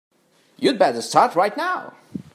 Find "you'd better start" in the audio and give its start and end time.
0.57-1.35